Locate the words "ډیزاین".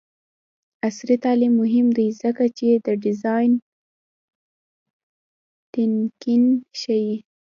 3.03-3.51